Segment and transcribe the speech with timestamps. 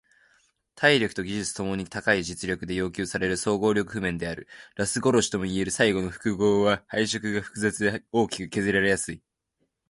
[0.73, 4.47] 体力と技術共に高い実力で要求される総合力譜面である。
[4.75, 9.21] ラス殺しともいえる最後の複合は配色が複雑で大きく削られやすい。